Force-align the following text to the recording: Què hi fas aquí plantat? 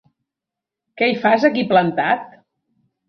Què 1.01 1.11
hi 1.11 1.19
fas 1.25 1.45
aquí 1.51 1.67
plantat? 1.75 2.25